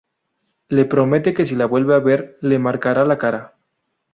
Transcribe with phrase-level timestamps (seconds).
[0.77, 3.43] Le promete que si le vuelve a ver le marcará la cara.